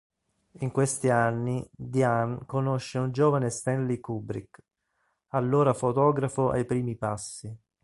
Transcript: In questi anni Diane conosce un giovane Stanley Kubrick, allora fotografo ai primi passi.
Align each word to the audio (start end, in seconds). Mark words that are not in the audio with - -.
In 0.61 0.71
questi 0.71 1.09
anni 1.09 1.63
Diane 1.71 2.39
conosce 2.47 2.97
un 2.97 3.11
giovane 3.11 3.51
Stanley 3.51 3.99
Kubrick, 3.99 4.59
allora 5.27 5.75
fotografo 5.75 6.49
ai 6.49 6.65
primi 6.65 6.97
passi. 6.97 7.55